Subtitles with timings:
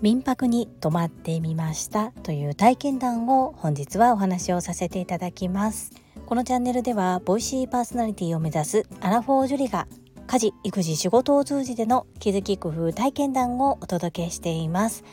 [0.00, 5.92] 民泊に泊まってみましたという体験談を本日はお話をさせていただきます。
[6.26, 9.86] このチャンネルではボイシーパーソナリティを目指すアラフォージュリが
[10.26, 15.04] 家事育児仕事を通じての気づき工夫体験談をお届けしています。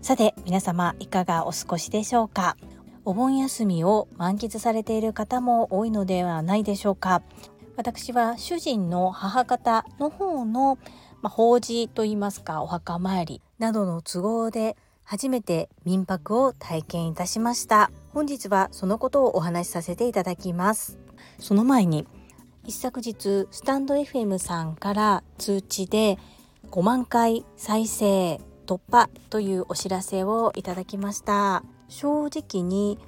[0.00, 2.56] さて皆様いかがお過ごしでしょうか？
[3.04, 7.22] お盆休みを満喫されている方も多いのではないでしょうか？
[7.78, 10.78] 私は主人の母方の方の
[11.22, 17.90] まあ、法事といいますかお墓参りなどの都合で初めて民泊を体験いたしました。
[18.12, 20.98] 本日はそのことをお話しさせていただきます。
[21.38, 22.06] その前に
[22.64, 26.18] 一昨日スタンド FM さんから通知で
[26.70, 31.62] 5万回再生突破というお知らせをいただきました。
[31.88, 32.98] 正直に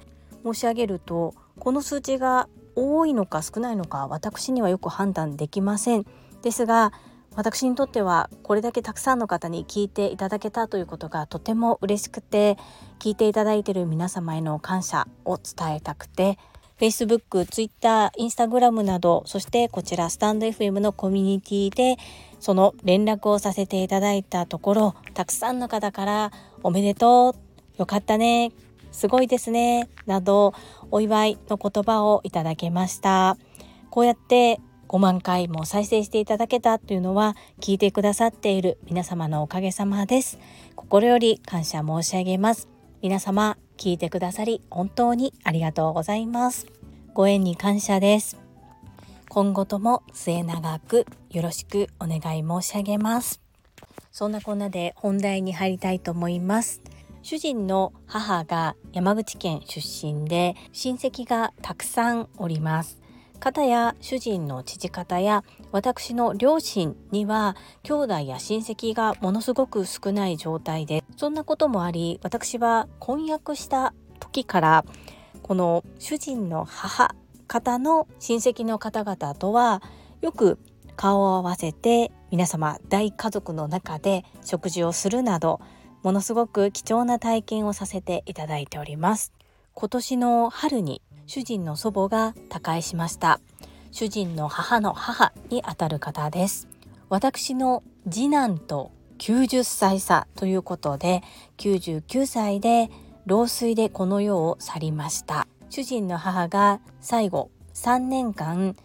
[0.43, 6.05] 申し上げるとこの数値が多いのか少ないのか私にはよく判断できません。
[6.41, 6.91] ですが
[7.35, 12.57] 私にとってはこれだけたくさんの方に聞いていただけたということがとても嬉しくて
[12.99, 16.37] 聞いていただいている皆様への感謝を伝えたくて
[16.77, 22.01] Facebook、Twitter、Instagram などそしてこちらスタンド FM のコミュニティで
[22.39, 26.31] その連絡をさせていただいたところたくさんの方から
[26.63, 27.35] 「おめでとう」
[27.79, 28.51] 「よかったね」
[28.91, 30.53] 「すごいですね」など
[30.91, 33.37] お祝いの言葉をいただけました。
[33.89, 40.37] こうやって5万回も再生していただけたというのは聞いてくださっている皆様のおかげさまです。
[40.75, 42.67] 心より感謝申し上げます。
[43.01, 46.67] 皆様聞いてくださり本当にありがとうございます。
[47.13, 48.37] ご縁に感謝です。
[49.29, 53.41] 今後とも末永くよろしくお願い申し上げます。
[54.11, 56.81] そんなこんなで本題に入りたいと思います。
[57.23, 62.99] 主人の母が山口県出身で親戚がたくさんおります。
[63.39, 74.85] 方や主人の父方や私の両親には兄弟や親戚がものすごく少ない状態でそんなこともあり私は婚約した時から
[75.41, 77.15] この主人の母
[77.47, 79.81] 方の親戚の方々とは
[80.21, 80.59] よく
[80.95, 85.61] 顔を合わせて皆様大家族の中で食事をするなど
[86.03, 89.33] ものすごく貴重な体験をさせていただいております。
[89.73, 93.39] 今年の春に主人の祖母が他界しました。
[93.91, 96.67] 主人の母の母にあたる方です。
[97.09, 101.21] 私の次男と90歳差ということで
[101.57, 102.89] 99歳で
[103.27, 105.47] 老衰でこの世を去りました。
[105.69, 108.75] 主人の母が最後3年間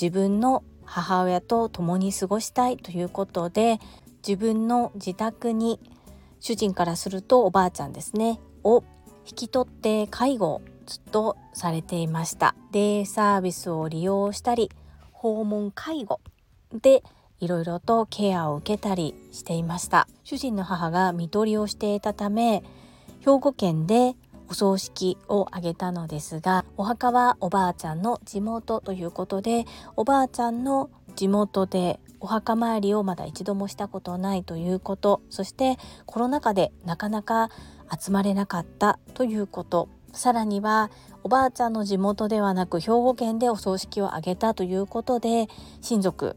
[0.00, 3.78] 自分の母親と共に過ごしたいということで
[4.26, 5.78] 自分の自宅に
[6.42, 8.40] 主人からするとおばあちゃんですね。
[8.64, 8.82] を
[9.24, 12.56] 引き取って介護をずっとされていました。
[12.72, 14.70] デイサービスを利用したり
[15.12, 16.20] 訪問介護
[16.72, 17.04] で
[17.38, 20.08] いろいろとケアを受けたりしていました。
[20.24, 22.64] 主人の母が看取りをしていたため
[23.20, 24.16] 兵庫県で
[24.48, 29.64] お葬式を挙げたのですがお墓はおばあちゃんの地元ということで
[29.96, 35.20] おばあちゃんの地元でお墓参りをまだ一度もしたことないということ。
[35.28, 37.50] そしてコロナ禍でなかなか
[38.00, 39.88] 集まれなかったということ。
[40.12, 40.90] さらには
[41.24, 45.48] おばあちゃんの地元ではなく兵庫県でお葬式を挙げたということで
[45.80, 46.36] 親族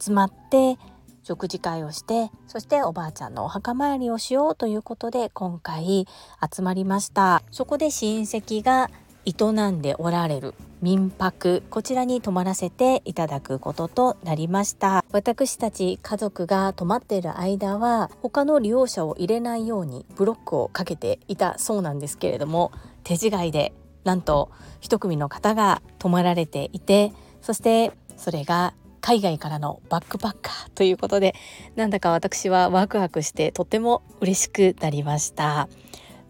[0.00, 0.76] 集まって
[1.22, 6.06] 食事会をしてそしておばあちゃんのお墓参りをしようということで今回
[6.54, 7.42] 集まりました。
[7.50, 8.90] そこで親戚が
[9.24, 15.04] 営んでおられる民泊こちらに泊まらせていただくこととなりました。
[15.12, 22.72] 私たち家族が泊まっている間は他の利用者を入れないようにブロックをかけていたそうなんですけれども
[23.04, 23.72] 手違いで
[24.04, 24.50] なんと
[24.80, 27.12] 一組の方が泊まられていて
[27.42, 31.34] そしてそれが海外からのバックパッカーということで
[31.76, 35.68] なんだか私はワクワクしてとても嬉しくなりました。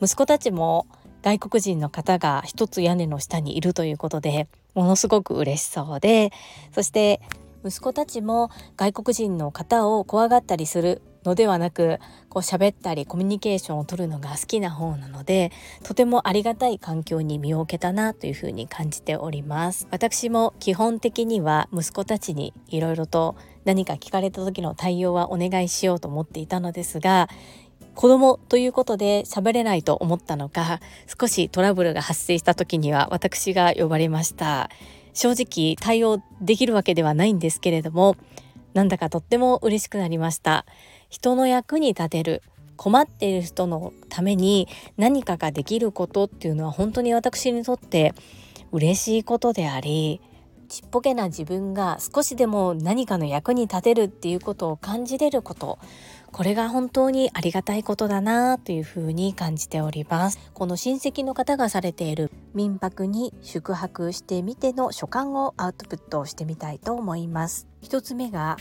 [0.02, 0.86] 息子たちも
[1.22, 6.32] 外国人の方が一つ屋根の下にいるということでものすごく嬉しそうで
[6.72, 7.20] そして
[7.64, 11.98] 息子たちも外国人の方を怖がったりするのではなく
[12.28, 15.52] こう喋ったりコミュニケーションを取るのが好きな方なので
[15.84, 19.86] とてもありがたい環境に身を置けたなというふうに感じております。
[19.90, 27.28] 私も基本的には息子たちにいろいろと何か聞かれた時の対応はお願いしようと思っていたのですが
[27.94, 30.80] 子供ということで喋れないと思ったのか
[31.20, 34.70] 少しトラブルが発生した時には私が呼ばれました。
[35.14, 38.16] 正直対応できるわけではないんですけれども
[38.72, 40.64] なんだかとっても嬉しくなりました。
[41.10, 42.42] 人の役に立てる
[42.76, 44.66] 困っている人のために
[44.96, 48.14] 何かができることっていうのは本当に私にとって
[48.72, 50.20] 嬉しいことであり
[50.68, 55.78] ちっぽけな自分が少しでも何かの役に立てるっていうことを感じれること
[56.32, 60.38] これが本当にありがたいことだなというふうに感じております。
[60.54, 67.68] この親戚の方がされている民泊に宿泊してみての所感をアウトプットしてみたいと思います。
[67.82, 68.56] 一つ目が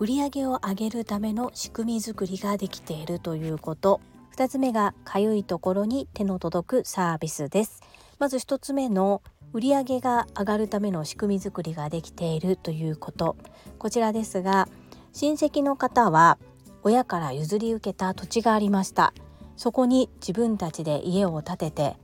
[0.00, 4.00] 売上を上げるための仕組み作りができているということ。
[4.36, 7.80] 2つ目がかゆいところに手の届くサービスです。
[8.18, 9.22] まず1つ目の
[9.52, 13.36] 売上が上がるための仕組み作りができているということ。
[13.78, 14.68] こちらですが
[15.12, 16.38] 親戚の方は
[16.84, 19.12] 親から譲り受けた土地がありました。
[19.56, 21.96] そこに自分たちで家を建てて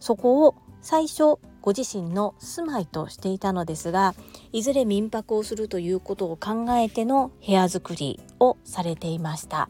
[0.00, 4.14] そこを最初ご自身の住まいとしていたのですが
[4.52, 9.68] いずれ民泊をするということを考えての部屋作りをされていました。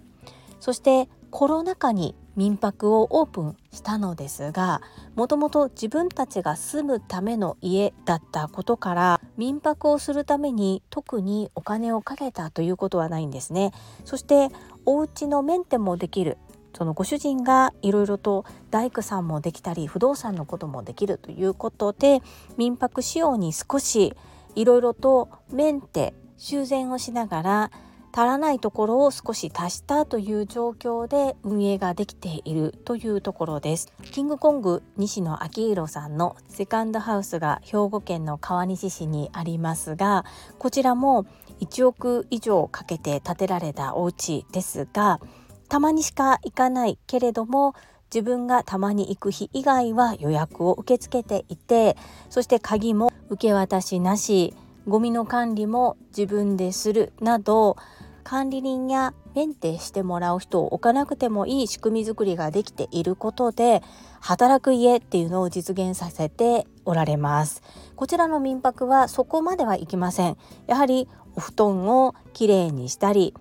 [0.61, 4.83] そしてコロナ禍に民泊をオープンしたのですが
[5.15, 13.73] もともと自分たちが住むための家だったことから民泊をするために特にお金をかけたということはないんですね。
[14.05, 14.49] そして
[14.85, 16.38] お家のメンテもできる
[16.77, 22.21] そのご主人がいろいろと大工さんもできたり不動産のこともできるということで
[22.59, 24.15] 民泊仕様に少し
[24.55, 27.71] いろいろとメンテ修繕をしながら
[28.17, 33.93] 足らないところを少し足したという状況で運営ができているというところです。
[34.11, 40.25] キングコング西野昭弘さんのセカンドハウスが兵庫県の川西市にありますが
[40.59, 41.27] こちらも
[41.61, 45.21] 1億以上かけて建てられたお家ですが
[45.69, 47.75] たまにしか行かないけれども
[48.11, 51.99] 自分がたまに行く日以外は予約を受け付けていて
[52.31, 54.55] そして鍵も受け渡しなし
[54.87, 57.77] ゴミの管理も自分でするなど
[58.26, 63.84] 管理人やメンテしてもらう人を置かなくてもいい仕組み作りができていることで
[64.19, 67.62] 働く家っていうのを実現させておられます。
[67.94, 70.37] こちらの民泊はそこまではいきません。
[70.67, 73.32] やはりお布団をきれいにしたり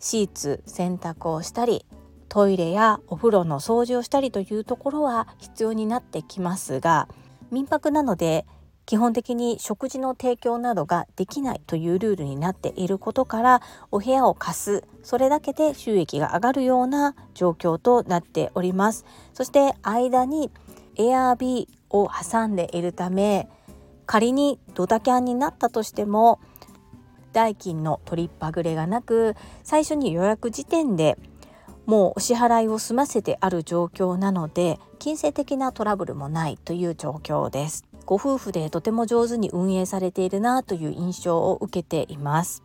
[0.00, 1.86] シーツ洗濯をしたり
[2.28, 7.08] トイレやお風呂の掃除をしたりというところは必要になってきますが
[7.52, 8.44] 民泊なので
[8.92, 14.84] 基本的に食事の提供などができないというルールになっていることからお部屋を貸す。
[15.02, 19.06] それだけで収益が上がるような状況となっております。
[19.32, 20.50] そして間に
[20.96, 23.48] Airb を挟んでいるため
[24.04, 26.38] 仮にドタキャンになったとしても
[27.32, 31.16] 代金の取りっぱぐれがなく最初に予約時点で
[31.86, 37.86] もうお支払いを済ませてある状況なので金銭的なトラブルもないという状況です。
[38.06, 42.62] ご夫婦でとても上手に運営されているなという印象を受けています。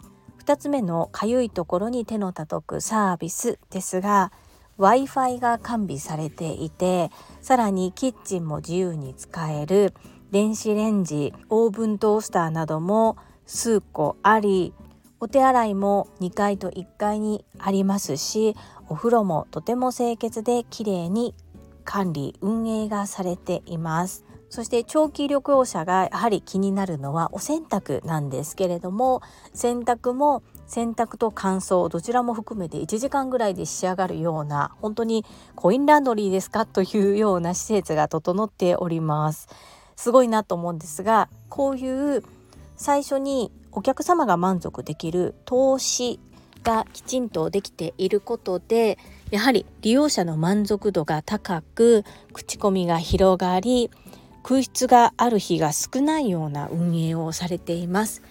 [0.48, 4.32] 2つ目のかゆいところに手の届くサービスですが
[4.80, 7.12] Wi-Fi が完備されていて
[7.42, 9.94] さらにキッチンも自由に使える
[10.32, 14.74] 電子レンジオーブントースターなども数個あり
[15.20, 18.56] お手洗いも2階と1階にありますし
[18.88, 21.36] お風呂もとても清潔で綺麗に
[21.84, 24.27] 管理運営がされています。
[24.50, 29.22] そして長期旅行者がやはり気になるのはお洗濯なんですけれども
[29.54, 39.48] 洗濯も洗濯と乾燥どちらも含めて1時間ぐらいで仕上がるような本当にコインランドリーですかというような施設が整っております。
[39.96, 42.24] すごいなと思うんですがこういう
[42.76, 46.20] 最初にお客様が満足できる投資
[46.64, 48.98] がきちんとできていることで
[49.32, 53.90] やはり利用者の満足度が高く口コミが広がり
[54.48, 58.22] 空室がある日が少ないような運営をされています。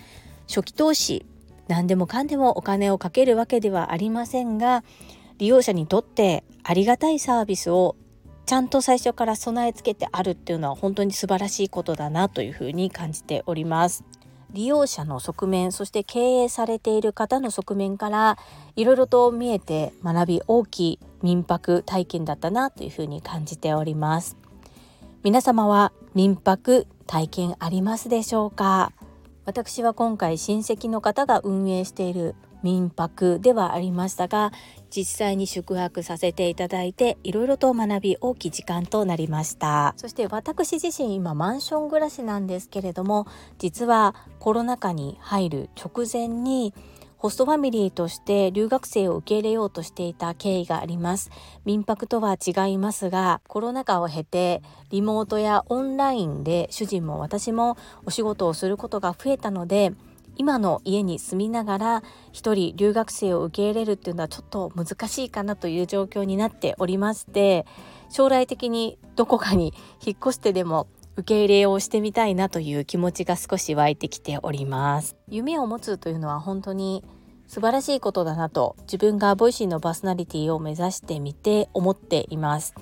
[0.48, 1.26] 初期投資
[1.68, 4.82] 何でもかんでもお金をかけるわけではありませんが
[5.36, 7.96] 利用者にとってありがたいサービスを
[8.46, 14.02] ちゃんと最初から備え付けてあるっていうのは本当に素晴らしいことだなというふうに感じております。
[14.52, 18.38] 利用者の側面そして経営されている方の側面から
[18.74, 24.45] いろいろと見えて学び大きい民泊体験だったなというふうに感じております。
[25.26, 28.92] 皆様は民泊体験ありますでしょうか？
[29.44, 34.52] 私は今回親戚の方が運営している民泊ではありましたが
[34.88, 39.94] 実際に宿泊させていただいていろいろと学び大きい時間となりました。
[39.96, 43.26] そして私自身今マンション暮らしなんですけれども
[43.58, 46.72] 実はコロナ禍に入る直前に
[47.18, 51.30] ホストファミリーとして留学生を受け入れようとしていた経緯があります。
[51.64, 59.92] 民泊とは違いますがコロナ禍を経てリモートやオンラインで主人も私もお仕事をすることが増えたので
[60.36, 67.66] 今の家に住みながら一人留学生を受け入れるっていうのはちょっと難しいかなという状況になっておりまして
[68.10, 69.72] 将来的にどこかに
[70.04, 75.16] 引っ越してでも受け入れをしてみたいなという気持ちが少し湧いてきております。
[75.28, 77.02] 夢を持つというのは本当に
[77.46, 82.74] 素晴らしいことだなと自分が Voicy のパーソナリティを目指してみて思っています。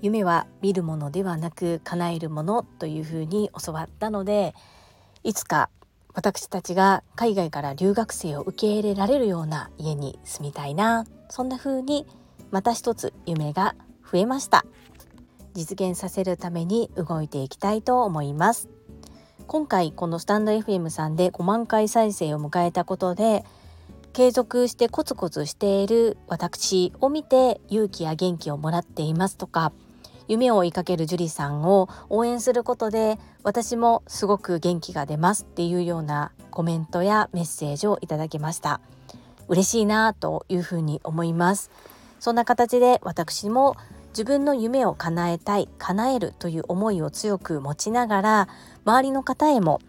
[0.00, 4.54] 夢は見るものではなく叶えるものというふうに教わったので
[5.22, 5.70] いつか
[6.14, 12.06] 私たちが海外から留学生を受け入れられるような家に住みたいなそんな風に
[12.50, 13.74] また一つ夢が
[14.10, 14.64] 増えました。
[15.56, 18.68] 実現させるために動いていきたいと思います。
[19.46, 23.44] 今回このスタンド FM さんで5万回再生を迎えたことで
[24.12, 29.72] 継続してコツコツしている私を見て勇気や元気をもらっていますとか
[30.26, 38.80] 夢を追いかける樹里さんを応援することで私もすごく元気が出ますっていうようなコメントやメッセージをいただきました。
[39.48, 41.70] 嬉しいなというふうに思います。
[42.18, 43.76] そんな形で私も
[44.16, 48.48] 自分の夢を叶えたい叶えるという思いを強く持ちながら
[48.86, 49.82] 周りの方へも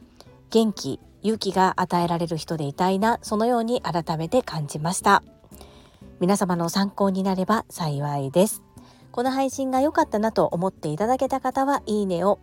[0.50, 5.24] 元気勇気が与えられる人でいたいなそのように改めて感じました。
[6.20, 8.64] 皆様の参考になれば幸いです。
[9.14, 12.40] この配信が良かったなと思っていただけた方はいいねを。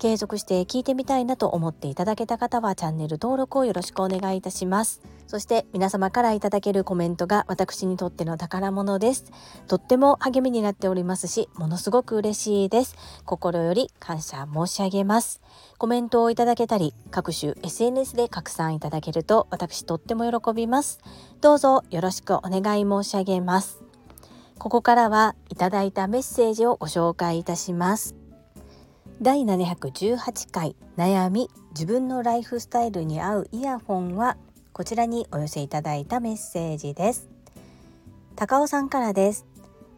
[0.00, 5.00] 継続して聞いてみたいなと思っていただけた方はチャンネル登録をよろしくお願いいたします。
[5.30, 9.30] そして皆様からいただけるコメントが私にとっての宝物です。
[9.68, 12.96] とっても励みになっておりますしものすごく嬉しいです。
[13.24, 15.40] 心より感謝申し上げます。
[15.78, 20.98] コメントをいただけたり各種 SNS で拡散いただけると私とっても喜びます。
[21.40, 23.84] どうぞよろしくお願い申し上げます。
[24.58, 28.16] ここからはいただいたメッセージをご紹介いたします。
[29.22, 34.36] 第718回悩み自分のライフスタイルに合うイヤホンは
[34.80, 37.28] こちらにお寄せいただいたメッセージです。
[38.34, 39.44] 高尾さんからです。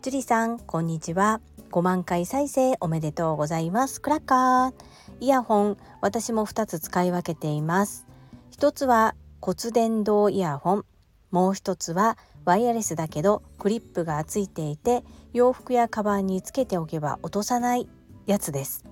[0.03, 1.41] 樹里さんこんにちは。
[1.71, 4.01] 5万回再生おめでとうございます。
[4.01, 4.73] クラッカー。
[5.21, 8.09] イヤホン私も2つ使い分けています。
[8.51, 10.85] 一つは骨伝導イヤホン。
[11.31, 17.89] もう一つはワイヤレスだけどクリップがついていて洋服やカバンにつけておけば落とさない
[18.27, 18.85] やつです。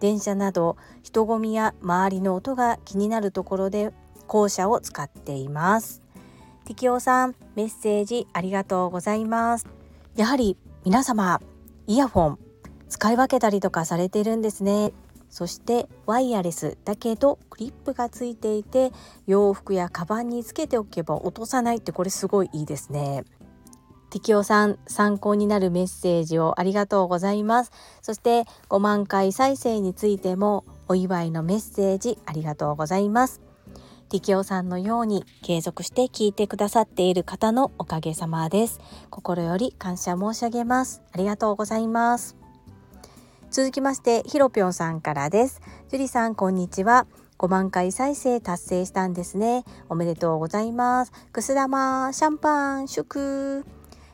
[0.00, 3.92] 電車など人混みや周りの音が気になるところで
[4.28, 6.02] 後者を使っています。
[6.64, 9.66] 適応さんメッセージありがとうございます。
[10.14, 11.40] やはり皆様
[11.86, 12.38] イヤホン
[12.88, 14.92] 使い分けたりとかされてるんですね。
[15.30, 18.92] そしてワイヤレスだけどクリップがついていて
[19.26, 23.24] 洋服やカバンにつけておけば落とさないってこれすごいいいですね。
[24.10, 27.72] 適応さん参考になるメッセージをありがとうございます。
[28.00, 33.47] そして5万回再生についてもお祝いのメッセージありがとうございます。
[34.08, 38.80] 適応さんのように継続して聞いてくださっている方のおかげさまです。
[39.10, 41.02] 心より感謝申し上げます。
[41.12, 42.36] ありがとうございます。
[43.50, 45.60] 続きましてひろぴょんさんからです。
[45.90, 47.06] 樹里さんこんにちは。
[47.38, 49.64] 5万回再生達成したんですね。
[49.88, 51.12] おめでとうございます。
[51.32, 53.64] くす玉シャンパン祝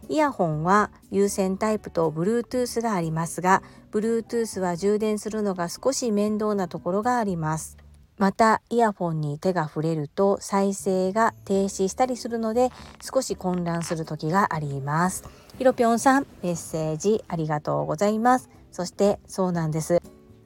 [0.09, 7.79] イヤホンは有線タイプと Bluetooth がありますが Bluetooth は充電するのが少し面倒なところがあります。
[8.17, 15.25] またイヤホンに手が触れると再生が停止したりするので少し混乱する時があります。
[15.59, 18.51] ひろぴょんさんメッセージありがとうございます。
[18.71, 20.01] そしてそうなんです。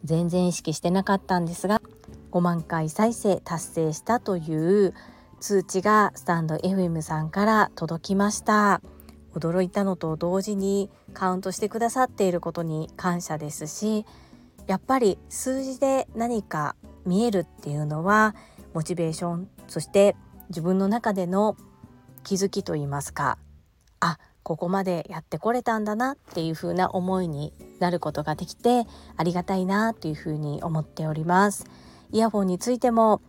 [0.05, 1.83] 全然意識してなかったんですが
[2.31, 4.95] 5万回再生達成したという
[5.41, 8.81] 通知がスタンド FM さんから届きました。
[9.35, 14.05] 驚いたのと同時にカウントしてくださっていることに感謝ですし
[14.67, 16.75] やっぱり数字で何か
[17.09, 18.35] 見えるっていうのは
[18.75, 20.15] モチベーションそして
[20.51, 21.57] 自分の中での
[22.23, 23.39] 気づきといいますか
[24.01, 28.87] あここまでやってこれたんだなっていう風な思いになることができて
[29.17, 31.67] ありがたいなというふうに思っております。
[32.13, 33.21] イヤホンについても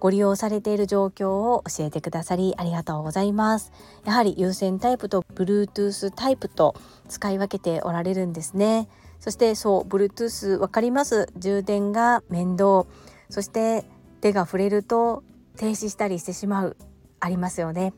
[0.00, 3.72] ご利用されている状況を教えてくださりありがとうございます。
[4.04, 6.74] やはり有線タイプと Bluetooth タイプと
[7.08, 8.88] 使い分けておられるんですね。
[9.20, 11.32] そしてそう Bluetooth わかります。
[11.36, 12.86] 充電が面倒。
[13.30, 13.84] そして
[14.20, 15.22] 手が触れると
[15.56, 16.76] 停止したりしてしまう
[17.20, 17.92] ありますよね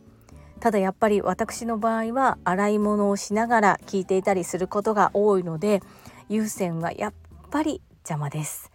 [0.60, 5.82] ただやっぱり私の場合は洗い物をしながら聞いていたりすることが多いので
[6.28, 7.12] 有線はやっ
[7.50, 8.70] ぱり邪魔です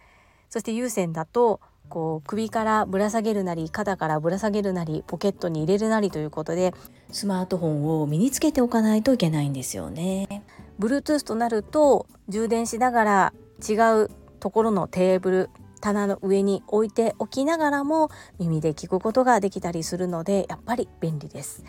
[0.50, 6.74] そして有線だとこう首からぶら下げるなり肩からぶら下げるなりポケットに入れるなりということで
[7.12, 10.42] スマートフォンを身につけておかないといけないんですよね。
[10.80, 13.32] Bluetooth となると充電しながら
[13.66, 14.10] 違う
[14.40, 15.50] ところのテーブル
[15.86, 21.64] 棚の上に置いておきながらも耳で聞くことができたりするのでやっぱり便利です。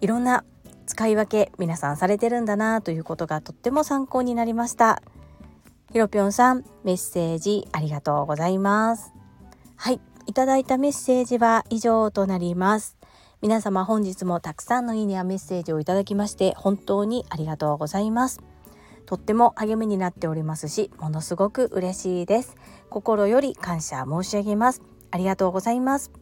[0.00, 0.44] いろんな
[0.86, 5.02] 使い分け皆さんされてるんだなということがとっても参考になりました。
[5.92, 9.12] ひろぴょんさんメッセージありがとうございます
[9.76, 12.96] はいいただいたメッセージは以上となります
[13.42, 18.40] 皆様本日もたくさんのいいねやメッセージをいただきまして本当にありがとうございます
[19.04, 22.56] とっても励みになっておりますしものすごく嬉しいです
[22.92, 24.82] 心より感謝申し上げます。
[25.10, 26.12] ありがとうございます。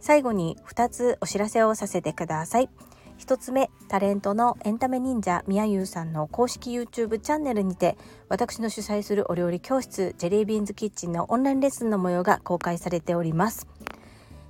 [0.00, 2.70] 最後に2つお知らせをさせてください。
[3.18, 7.96] 1つ目タレントのエンタメ忍者みやゆうさんの公式 YouTube チャンネルにて
[8.28, 13.66] 私の主催するお料理教室ジェリービーンズキッチンのオンラインレッスンの模様が公開されております。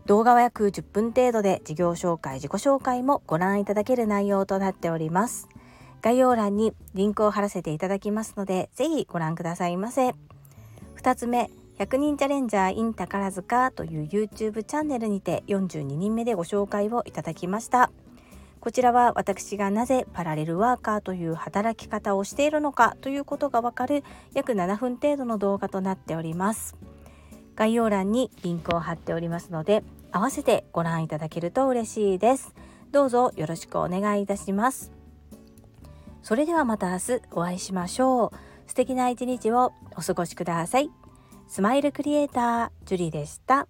[0.06, 5.48] 動画は約10分程度で事業紹介自己紹介もご覧いただける内容となっております。
[6.02, 10.14] 概要欄にリンクを貼らせていただきますのでぜひご覧くださいませ。
[11.06, 17.92] 2つ目100人チャレンジャー in 宝塚という YouTube チャンネルにて42人目でご紹介をいただきました。
[18.58, 24.02] こちらは私がなぜパラレルワーカーという働き方をしているのかということがわかる
[24.34, 26.74] 約7分程度の動画となっております。
[27.54, 32.52] 概要欄にリンクを貼っておりますので合わせてご覧いただけると嬉しいです。
[32.90, 34.90] どうぞよろしくお願いいたします。
[36.24, 38.45] それではまた明日お会いしましょう。
[38.66, 40.90] 素敵な一日をお過ごしください。
[41.48, 43.68] スマイルクリエイタージュリでした。